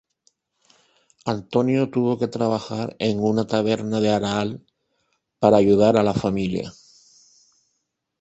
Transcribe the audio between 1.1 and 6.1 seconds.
Antonio tuvo que trabajar en una taberna de Arahal para ayudar a